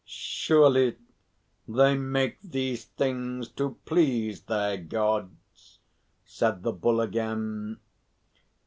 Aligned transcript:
"Surely 0.03 0.97
they 1.67 1.93
make 1.95 2.41
these 2.41 2.85
things 2.85 3.47
to 3.49 3.77
please 3.85 4.41
their 4.41 4.75
Gods," 4.75 5.77
said 6.25 6.63
the 6.63 6.71
Bull 6.73 7.01
again. 7.01 7.77